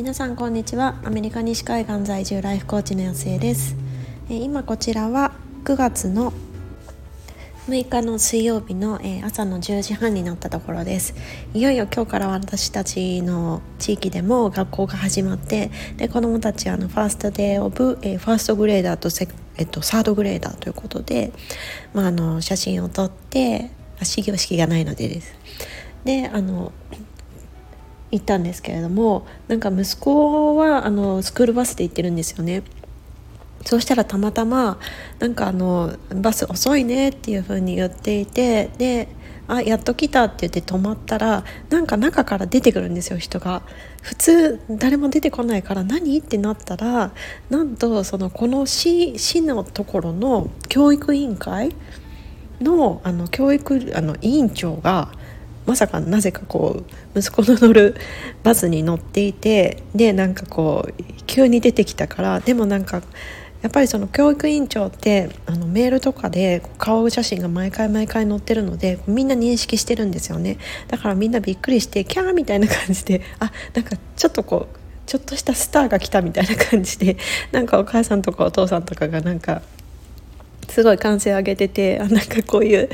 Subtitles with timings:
[0.00, 0.98] 皆さんこんにちは。
[1.04, 3.76] アメリカ西海岸在住ライフコーチの安江です。
[4.30, 5.32] 今こちらは
[5.64, 6.32] 9月の
[7.68, 11.14] 6日の水曜日の朝の10時半になったところです。
[11.52, 19.28] いよいよ今日から私たちの地域でも学校が始まってで子どもたちはあのファーストデーオブ、えファーストグレーダーとセ、
[19.58, 21.30] えっと、サードグレーダーということで、
[21.92, 23.70] まあ、あの写真を撮って
[24.02, 25.34] 始業式がないのでです。
[26.04, 26.72] であの
[28.10, 32.62] 行ったんですけれどもなんか息子はあのスクールバスで行ってるんですよね。
[33.64, 34.78] そうしたらたまたま
[35.18, 39.08] なんかあのバス遅いねっていう風に言っていてで
[39.48, 43.62] あやっと来たって言って止まったらなんか中から出てくるんですよ人が
[44.00, 46.18] 普通誰も出てこないから何？
[46.18, 47.12] ってなったら
[47.50, 51.74] なんとそのこの市市のところの教育委員会
[52.60, 55.12] のあの教育あの委員長が
[55.66, 56.82] まさかなぜかこ
[57.14, 57.96] う息子の乗る
[58.42, 63.02] バスに乗っていてでなんかこう急に出てきたからでもなんか
[63.62, 70.56] やっぱりその教育委員長ってあのメールとかで顔写真が毎回毎回載ってるのでみんな認識してるんですよね。
[70.88, 77.18] だからみんなびっくりしてキャーみたいな感じであなんかちょっとこうちょっとしたスターが来たみたいな感じで
[77.52, 79.60] なんかお母さんとかお父さんとかがなんか
[80.68, 82.88] すごい歓声上げててあなんかこういう、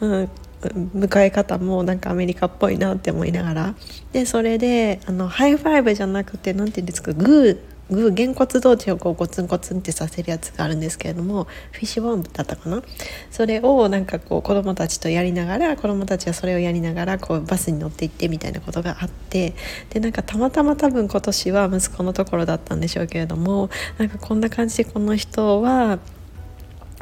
[0.00, 0.30] うん、
[0.68, 3.74] 迎え方もなんかアメリカっぽいなって思いながら。
[4.12, 7.58] でそれであの high five じゃなくて何て言うんですかグー
[7.88, 12.82] グーげんこつ同士をこうゴツンゴツンってさせるやつがあるんですけれどもフィッシュボーンだったかな？
[13.30, 19.54] それをなんかこう子供たちとやりながら子供たちはそれをやりながらこうバスに乗って行ってみたいなことがあって。
[19.90, 26.00] でなんかたまたま多分今年は息子のところだったんでしょうけれどもなんかこんな感じでこの人は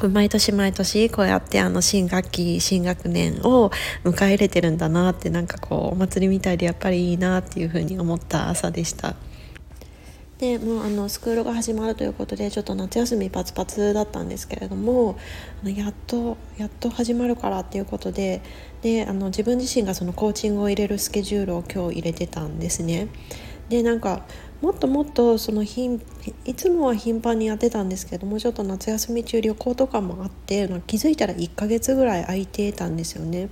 [0.09, 3.71] 毎年毎年こうやってあの新学期新学年を
[4.05, 9.15] 迎え入れてるんだなってなんかこうお祭りみたいでやっぱりいいなっていうふうに思った朝でした。
[10.39, 15.17] でもうあのスクールが始まるということでちょっと夏休みパツパツだったんですけれども
[15.63, 18.43] あのやっとやっと始まるからっていうことで
[18.83, 23.09] であの自分自身がそのコーチングを入れるスケジュールを今日入れてたんですね。
[23.69, 24.27] でなんか
[24.65, 25.69] もっともっとそのい
[26.57, 33.51] つもは頻繁にやってたんですけどもちょっと夏休み中旅行とかもあってま気づいたら1ヶ月ぐらい空いてたんですよね。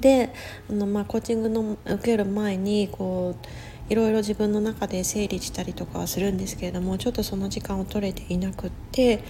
[0.00, 0.32] で
[0.70, 9.22] あの、まあ、コーチングの受ける前にこういろいろ自分の中で整理したりとかはするんですけれどもちょっとその時間を取れていなくって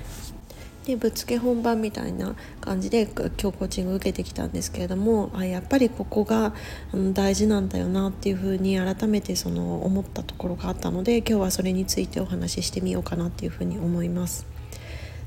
[0.86, 6.54] でぶっつけ本番みたいな感じで今日コーチング受けてきたんですけれどもあやっぱりここが
[7.12, 14.61] 大事なんだよなっていうふうに改めてその思ったところがあったので今日はそれについてお話ししてみようかなっていうふうに思います。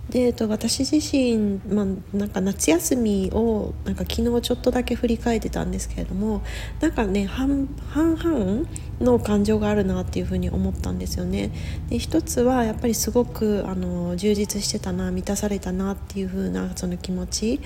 [0.09, 1.85] で、えっと、私自身、まあ、
[2.16, 6.43] なんか夏休みをなんか昨日ちょっとだけ振り返ってたんですけれども
[6.79, 8.67] なんかね半々
[9.01, 11.51] の感情があるなっていうふうに思ったんですよね。
[11.89, 17.59] で一つはやっぱりすごくあの充実してたな満たされたなっていうふうなその気持ち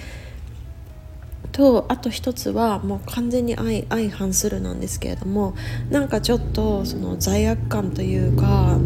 [1.51, 5.56] とあと一つはもう完全に相相反するなんですけれども
[5.89, 8.77] なんかちょっとその罪悪感というか、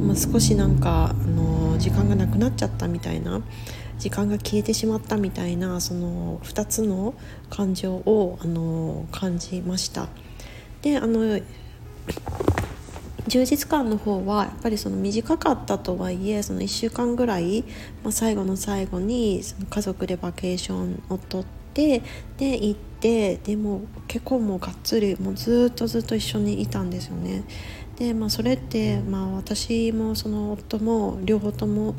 [0.00, 1.51] まあ、少しなんかあの
[1.82, 3.42] 時間がなくなっちゃったみたいな
[3.98, 7.14] 時間が消えてしまったみたいなその2つの
[7.50, 10.08] 感情をあの感じました。
[10.82, 11.40] であの
[13.26, 17.64] 充実感の方はやっぱりその短かったとはいえその1週間ぐらい、
[18.02, 21.44] まあ、最後の最後にその家族でバケーションをとっ
[21.74, 22.02] て
[22.36, 27.44] で行ってでも結構もうがっつりもうずっとずっと一緒にいたんですよね。
[27.98, 31.94] で、まあ、それって、まあ、私もその夫も両方とも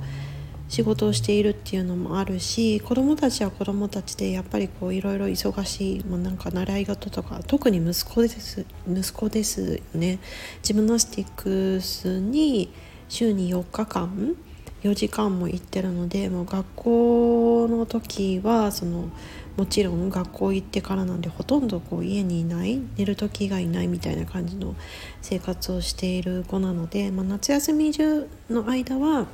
[0.70, 10.20] 仕事をしているっていうのもあるし子どもたちは子どもたちでやっぱりこういろいろ忙しい、まあ、なんか習い事とか特に息子です息子ですよね。
[10.64, 12.74] ジムナスティックスに
[13.08, 14.36] 週に4日間
[14.84, 19.10] 4時間も行ってるのでもう学校の時はその
[19.58, 24.76] もちろん学校行ってからなんでほとんどこう家にいない寝る時がいないみたいな感じの
[25.22, 29.28] 生活をしている子なので、まあ、夏休み中の間は、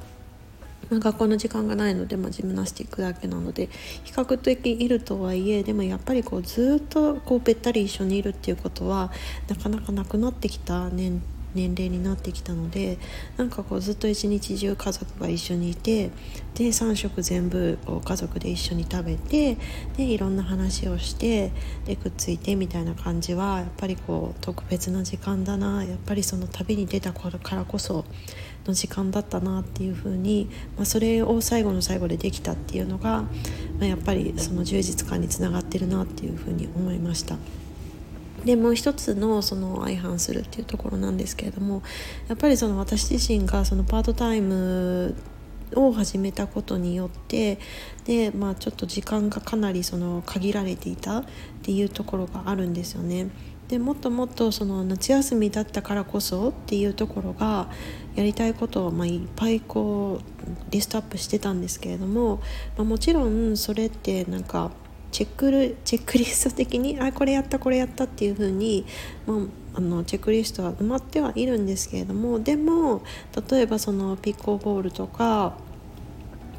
[0.89, 3.69] まあ、学校の時間がないので、まあ、ジムナスティックだけなので
[4.03, 9.11] 比較的いるとはいえでもやっぱりこうずっとこうべったり一緒にいるっていうことは
[9.47, 11.21] なかなかなくなってきた年
[11.55, 12.97] 年齢になってきたので
[13.37, 16.11] なんかこうずっと一日中家族が一緒にいて
[16.55, 19.57] で3食全部こう家族で一緒に食べて
[19.97, 21.51] でいろんな話をして
[21.85, 28.05] でくっついてみたいな感じはやっぱりこう特別な時間だなやっぱりその旅に出たからこそ
[28.65, 33.27] の時間だったなっていうふうに、まあ、それを最後の最後でできたっていうのが、ま
[33.81, 37.37] あ、やっぱりその充実感につながってるなっていうふうに思いました。
[38.45, 41.83] でもう一つのその相反するっていうところなんですけれども
[42.27, 45.15] やっぱりその私自身がそのパートタイム
[45.75, 47.59] を始めたことによって
[48.05, 51.25] で、まあ、ちょっと時間がかなりその限られていたっ
[51.61, 53.29] ていうところがあるんですよね。
[53.67, 57.69] でもっともっとその夏休みだったからこそっていうところが
[58.15, 62.37] やりたいことをまいっぱいこうリストアップしてたんですけれども、
[62.77, 64.71] まあ、もちろんそれってなんか
[65.11, 68.85] チェックルチェックリスト的にあこれやったこれやったっていう風に、
[69.25, 69.37] まあ、
[69.75, 73.01] あのチェックリストは埋まってはいるんですけれどもでも
[73.49, 75.57] 例えばそのピッコボールとか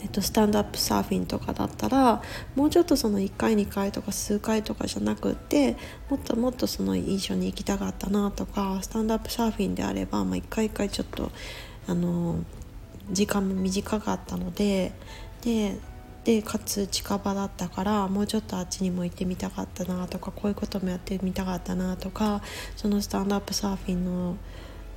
[0.02, 2.23] えっと、スタンドアップサーフィンとかだったら
[2.56, 5.76] もうちょっとその1回2回とか数回とかじゃなくって
[6.08, 11.31] もっともっとその一緒に行きたかったなとかスタンドアップサーフィンであれば、まあ、1回1回ちょっと
[11.87, 12.37] あの
[13.11, 14.93] 時間も短かったので
[15.43, 15.79] で
[16.25, 22.43] でかつ近場だったからもうちょっとあっちにも行ってみたかったなとかこういうこともやってみたかったなとか
[22.76, 24.37] そのスタンドアップサーフィンの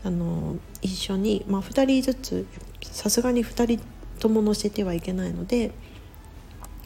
[0.03, 2.45] あの一緒に、まあ、2人ずつ
[2.81, 3.85] さすがに2人
[4.19, 5.71] とも乗せてはいけないので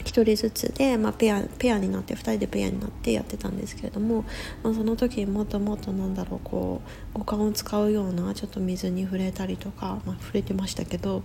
[0.04, 4.24] 1人ずつで、まあ、ペアペアになって2人でペアになってやってたんですけれども、
[4.62, 6.80] まあ、その時もっともっとなんだろうこ
[7.14, 11.24] う五感を使うようなちょっと水に触れたりとか、まあ、触れてましたけど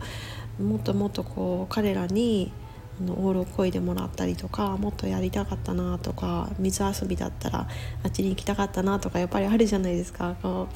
[0.59, 2.51] もっともっとこう彼らに
[2.99, 7.67] あのオールを漕いでもらったりとかもっとやりたかったなとか水遊びだったら
[8.03, 10.35] あっちに行きたかったなとかやっぱりあるじゃないですか。
[10.41, 10.67] こ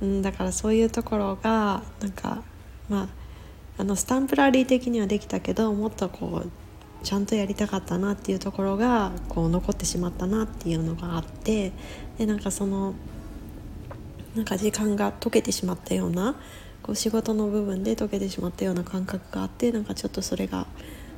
[0.00, 2.42] う、うん、だからそういうところがなんか
[2.88, 3.08] まあ
[3.78, 6.50] あのスタンプラリー的にはできたけどもっとこう
[7.02, 11.72] ちゃんとやりたかったなっていうところがこう残ってしまったなっていうのがあって
[12.18, 12.94] でなんかその
[14.34, 16.36] なんか時間が解けてしまったような
[16.82, 20.66] こう仕事の部分で解けてしまったような感覚があってなんかちょっとそれが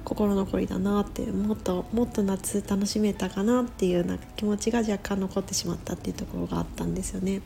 [0.08, 7.42] 心残りだなってもっともっと夏楽しめたかなっていうなんか気持ちが若干残ってしまったっていうところがあったんですよね。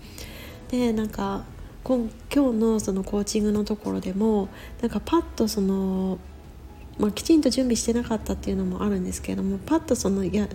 [0.70, 1.44] でなんか
[1.82, 4.48] 今今日のそのコーチングのところでも
[4.80, 6.18] なんかパッとその、
[6.98, 10.48] まあ、きちんと準備してなかったっていうのもあるんですけれどもパッとそのいや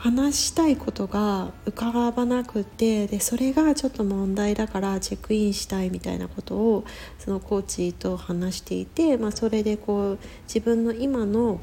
[0.00, 6.84] 話したいことが浮かばなくてでそれがちょっと問題だからチェックインしたいみたいなことを
[7.18, 11.60] そのコーチと話していて、まあ、それでこう自分の今の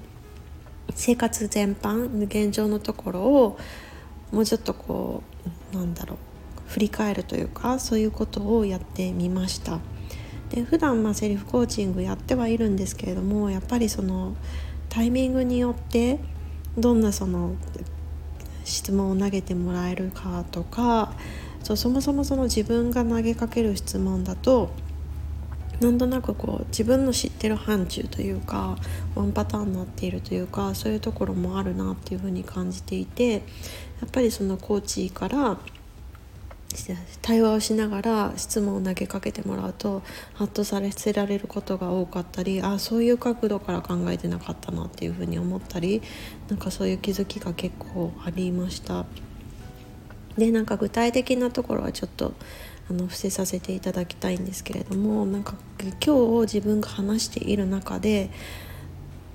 [0.94, 3.58] 生活全般現状のところを
[4.32, 5.24] もうちょっとこ
[5.74, 6.18] うなんだろう
[6.68, 9.80] 振り返るというかそういうことをやってみました。
[10.52, 14.36] で普段まあセリフコーチングやってはいるんですけれどもやっぱりその
[14.90, 16.20] タイミングによって
[16.78, 17.56] どんなその
[18.68, 21.14] 質問を投げてもらえるかとか
[21.64, 24.72] そうそもそもその自分が投げかける質問だと
[25.80, 28.78] なんとなくこう自分の知ってる範疇というか
[29.16, 33.40] ワンパターンになっているというかそういうところもあるなっていうふうに感じていてや
[34.06, 35.58] っぱりそのコーチから
[37.22, 40.04] 対話をしながら質問を投げかけてもらうと
[40.34, 46.02] ハッとさせられることが多かったりあそういう角度から考えてなかったなっていうふうに思ったり
[46.50, 49.06] なんかそういう気づきが結構ありました。
[50.38, 52.34] でなんか具体的なところはちょっと
[52.90, 55.56] あの伏せさせていただきたいんですけれどもなんか
[56.06, 58.30] 今日自分が話している中で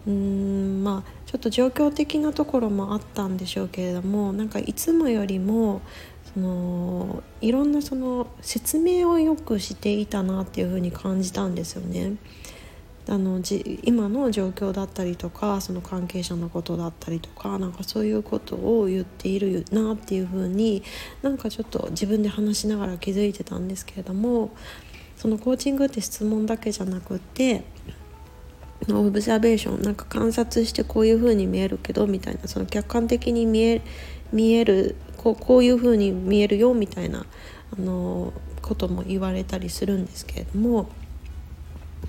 [0.06, 5.82] うーんまあちょっと状況的なところもあったんでしょうけれどもなんかいつもよりも
[6.34, 12.16] そのいろんなその説明をよくしていたなっていうふうに感じたんですよね。
[13.08, 20.84] あのじ今の状況だったりとかその関係者のことだったりとかなんかそういうことを言っているなっていうふうに
[21.20, 24.50] なんかちょっと自分で話しながら気づいてたんですけれども
[25.16, 27.64] そのコーチングって質問だけじゃなくって
[28.88, 33.82] オブザベーションなんか観察してこういうふうに見えるけどみたいなその客観的に見え
[34.32, 37.24] 見えるこうこういう風に見えるよみたいな
[37.76, 40.88] あのことも言われたりするんですけれども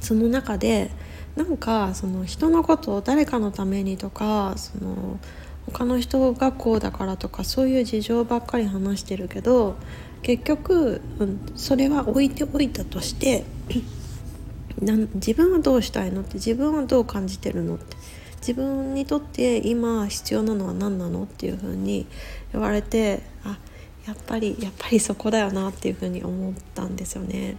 [0.02, 0.92] その中で
[1.36, 5.20] なんかその人のことを誰かのためにとかその
[5.66, 9.76] 他の人がこうだからとかそういう事情ばっかり話してるけど
[10.22, 13.46] 結局、うん、それは置いておいたとして
[14.82, 17.96] 自分はどうしたいのって自分はどう感じてるのって
[18.38, 22.06] 自分にとって今必要なのは何なのっていうふうに
[22.54, 23.58] 言われてあ
[24.06, 27.58] やっぱりやっぱりそこだよなっていうふうに思ったんですよね。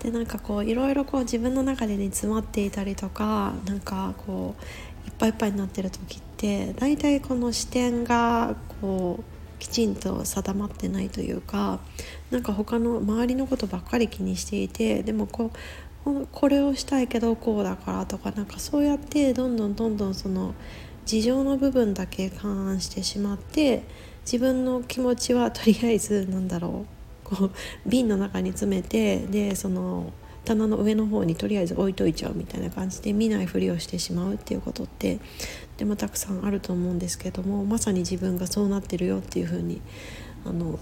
[0.00, 9.24] でなんかこういろいろこう自分の中で煮詰まっていたりとかなんかこういっぱいいっぱいになってる時って大体この視点がこう
[9.60, 11.78] きちんと定まってないというか
[12.32, 15.52] なんか他の周りのことばっかり気にしていてでもこ
[16.04, 20.54] うこれをしたいけどこうだからとかなんかそうやってどんどんどんどんその
[21.06, 23.84] 事情の部分だけ勘案してしまって
[24.24, 26.86] 自分の気持ちはとりあえずなんだろ
[27.24, 27.50] う こう
[27.86, 30.12] 瓶の中に詰めてでその
[30.44, 35.18] 棚の上の方にとりあえず置いといちゃうみたいな感じで見ないふりをしてしまうっていうことって
[35.76, 39.80] でもたくさんあると思うんですけどもまさに自分がそうなってるよっていうふうに
[40.44, 40.78] あの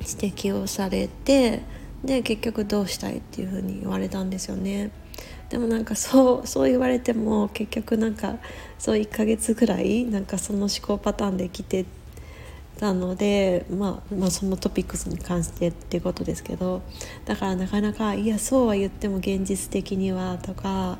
[0.00, 1.62] 指摘をされて
[2.04, 4.90] で結局どうしたいっていうふうに言われたんですよね。
[5.48, 8.38] でもなんかそうそう言われても結局なんか
[8.78, 11.84] そう1ヶ月ぐらいなんかその思考パターンで来て
[12.82, 16.82] たので、まあ、まあそのトピックスに関してっていうことですけど
[17.24, 20.98] だからなかなかいやそうは言っても現実的にはとか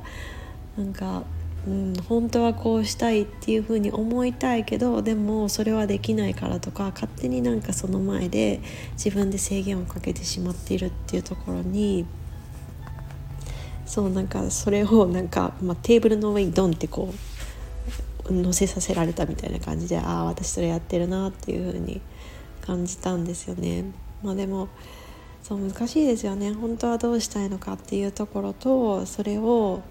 [0.79, 1.25] なんか、
[1.67, 8.61] うん、本当はこうしたいっていうふうに思いたいけどでもそれはできないからとか勝手になんかその前で
[8.93, 12.07] 自分で制限をかけてしまっているっていうところに。
[13.85, 17.32] そうなんかそれをなんか、まあ、テーブルの上にドンってこう
[18.27, 22.01] 乗せさせられたみたいな感じでああ私それやってるなっていう風に
[22.61, 23.85] 感じたんですよね。
[24.23, 24.69] まあ、でも
[25.43, 29.83] そう難しいですよね本当はどうしたいのかっていうところとそれを、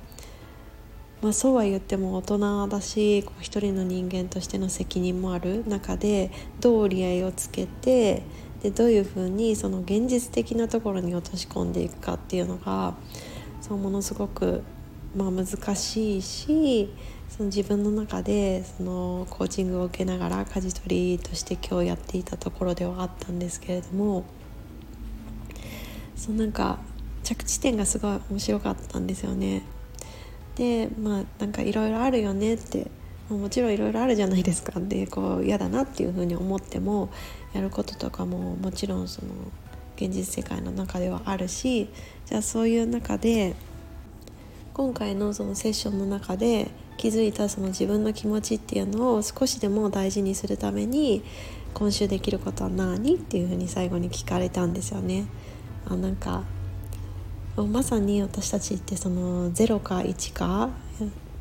[1.21, 8.23] まあ、そうは言っても大人だしこう一人の人間としての責任もある中でどう折り合いをつけて
[8.63, 12.95] でどういうふうにその現実的なところに落とし込んでいくかっていうのが
[13.59, 14.63] そうものすごく、
[15.15, 15.45] まあ、難
[15.75, 16.93] しいし
[17.35, 24.25] その自分の中でそのコーチングを受けながら舵取りとして今日やっていたところではあったんですけれども
[26.15, 26.79] そうなんか
[27.23, 29.63] 着地点がすごい面白かったんですよね。
[30.55, 32.91] でまあなんかいろいろあるよねって
[33.29, 37.09] もちろんいろいろあるじゃないですかでこう嫌だなっていうふうに思っても
[37.53, 39.31] やることとかももちろんその
[39.95, 41.89] 現実世界の中ではあるし
[42.25, 43.55] じゃあそういう中で
[44.73, 46.69] 今回のそのセッションの中で
[47.01, 51.23] 気づいたその自分の気持ちっていうのを少しでも大事にするために
[51.73, 55.25] 今週できることは何っていうふうに最後に聞かれたんですよね。
[55.87, 56.43] あなんか
[57.57, 60.69] まさに私たちってその0か1か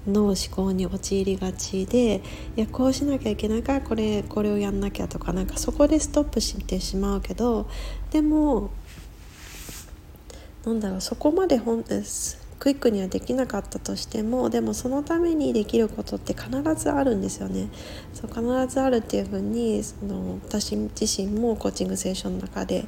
[0.06, 2.22] の思考に陥りがちで
[2.56, 7.68] いやこうしなきゃいけないからこれこれをやんなきゃとかなんかそこでストップしてしまうけど
[8.12, 8.70] でも
[10.64, 17.70] なんだろうそこまで本すクイックにはできなかったとしてもでもそのためにできることって必ずあるんですよね。
[18.12, 22.84] そう必ずあるっていうふうにその私自身もコーチングセッションの中で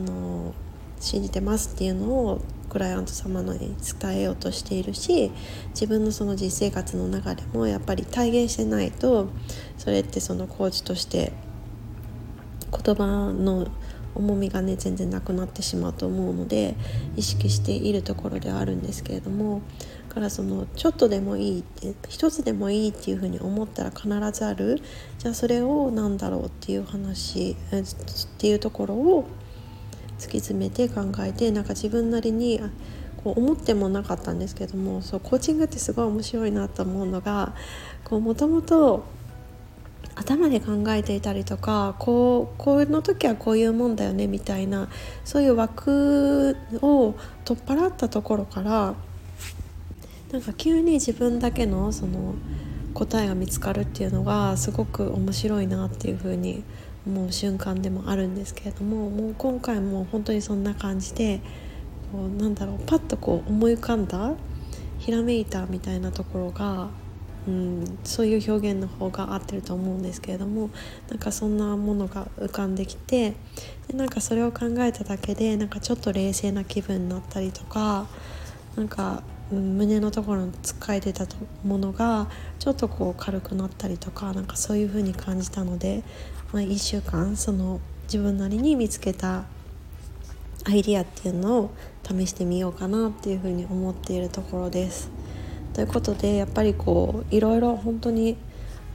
[0.00, 0.54] あの
[0.98, 2.40] 信じてますっていうのを
[2.70, 5.30] クライアント様のに伝えようとしているし
[5.70, 9.28] 自分のその実生活の中でもやっぱり体現してないと
[9.76, 11.32] それってそのコーチとして
[12.70, 13.66] 言葉の
[14.14, 16.74] 重みがね全然なくなってしまうと思うので
[17.16, 19.62] 意識しているところではあるんですけれども
[20.08, 24.82] だからそのちょっとでもいいって一つでもいいっていうふうに思ったら必ずある。
[25.18, 27.56] じゃあそれを何だろうっていう話っ
[28.38, 29.24] ていうところを
[30.18, 32.60] 突き詰めて考えてなんか自分なりに
[33.24, 37.54] こう思ってもなかったんですけどもそうコーチングってすごい面白いなと思うのが
[38.10, 39.04] もともと
[40.14, 44.88] 頭で考えていたりとかこうこの時はこういうもんだよねみたいな
[45.24, 47.14] そういう枠を
[47.44, 48.94] 取っ払ったところから
[50.32, 52.34] なんか急に自分だけのその
[52.94, 56.62] 答えが見つかるっていうのがすごく面白いなっていうふうに
[57.06, 61.40] 思う瞬間でもあるんですけれどももう今回も本当にそんな感じで
[62.12, 64.34] こうなんだろうパッとこう思い浮かんだ
[65.02, 66.88] ひらめいたみたいなところが、
[67.48, 70.70] うん、そういう表現の方が合ってると思うんですけれども
[71.08, 73.34] なんかそんなものが浮かんできて
[73.88, 78.06] でなんかそれを考えただけでなんかちょっと冷静な気分になったりとか
[78.76, 81.26] なんか胸のところにつっかえてた
[81.64, 86.04] ものがちょっとこう軽くなったりとかなんかそういう風に感じたので
[86.52, 89.44] まあ、1週間その自分なりに見つけた
[90.64, 91.70] アイディアっていうのを
[92.04, 95.10] 試してみようかなっていうふうに思っているところです。
[95.74, 98.36] ということでやっぱりこういろいろ本当に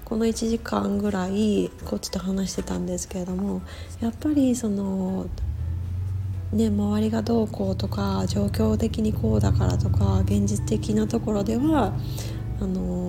[0.06, 3.62] この1時間ぐらいこっちと話してたんですけれども
[4.00, 5.28] やっぱりその
[6.54, 11.94] ね周りがどうこうとか状況的にこうだからとか現実的なところでは
[12.62, 13.07] あの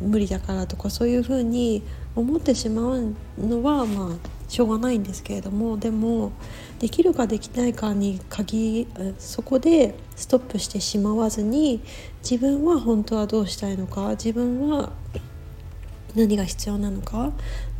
[0.00, 1.82] 無理だからとかそういうふうに
[2.16, 6.32] 思ってしまうのはまあしょうがないんですけれどもでも
[6.78, 8.86] できるかできないかに限
[9.18, 11.80] そこでストップしてしまわずに
[12.28, 14.92] 自分は本当はどうしたいのか自分は
[16.14, 17.32] 何が必要なのか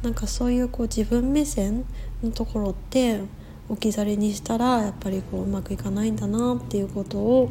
[0.02, 1.84] なんかそういうこう自分目線
[2.22, 3.20] のところって
[3.68, 7.50] 置き去りにしたらやっぱりこううまくいかないんだなっていうことを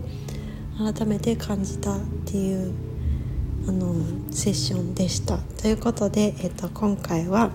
[0.77, 2.73] 改めて感じたっていう
[3.67, 3.95] あの
[4.31, 5.37] セッションでした。
[5.37, 7.51] ということで、えっと、今回は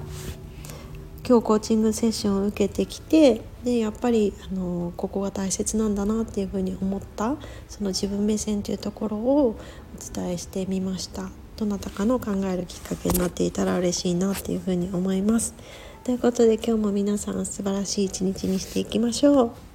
[1.28, 7.36] 今日コーチングセッションを受けてきてでやっぱりあのここが大切なんだなっていうふうに思った
[7.68, 9.56] その自分目線というところをお
[10.14, 11.28] 伝えしてみました。
[11.58, 15.54] どなたかの考えるきっかけになっていたら嬉しいなっていうふうに思います。
[16.04, 19.67] ということで今日も皆さん素晴らしい一日にしていきましょう。